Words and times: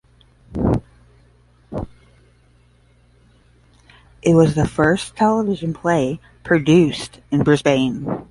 It 4.23 4.33
was 4.33 4.55
the 4.55 4.67
first 4.67 5.15
television 5.15 5.75
play 5.75 6.19
produced 6.43 7.19
in 7.29 7.43
Brisbane. 7.43 8.07